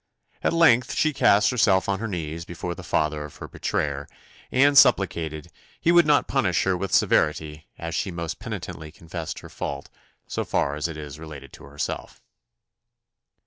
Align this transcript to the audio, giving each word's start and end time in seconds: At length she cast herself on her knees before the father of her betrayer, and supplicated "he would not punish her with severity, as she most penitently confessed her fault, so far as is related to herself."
At 0.41 0.51
length 0.51 0.95
she 0.95 1.13
cast 1.13 1.51
herself 1.51 1.87
on 1.87 1.99
her 1.99 2.07
knees 2.07 2.43
before 2.43 2.73
the 2.73 2.81
father 2.81 3.23
of 3.23 3.35
her 3.35 3.47
betrayer, 3.47 4.07
and 4.51 4.75
supplicated 4.75 5.51
"he 5.79 5.91
would 5.91 6.07
not 6.07 6.27
punish 6.27 6.63
her 6.63 6.75
with 6.75 6.91
severity, 6.91 7.67
as 7.77 7.93
she 7.93 8.09
most 8.09 8.39
penitently 8.39 8.91
confessed 8.91 9.41
her 9.41 9.49
fault, 9.49 9.89
so 10.25 10.43
far 10.43 10.73
as 10.73 10.87
is 10.87 11.19
related 11.19 11.53
to 11.53 11.65
herself." 11.65 12.19